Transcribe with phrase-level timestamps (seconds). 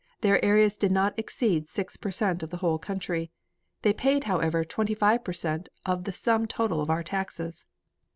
[0.21, 3.29] Their area did not exceed six per cent of the whole country.
[3.83, 7.67] They paid, however, twenty five per cent of the sum total of our taxes.